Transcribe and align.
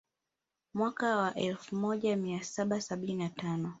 Mwaka 0.73 1.17
wa 1.17 1.35
elfu 1.35 1.75
moja 1.75 2.15
mia 2.17 2.43
saba 2.43 2.81
sabini 2.81 3.15
na 3.23 3.29
tano 3.29 3.69